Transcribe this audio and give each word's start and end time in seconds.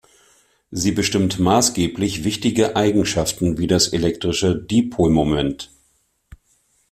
Sie 0.71 0.93
bestimmt 0.93 1.37
maßgeblich 1.37 2.23
wichtige 2.23 2.75
Eigenschaften 2.75 3.59
wie 3.59 3.67
das 3.67 3.89
elektrische 3.89 4.55
Dipolmoment. 4.55 5.69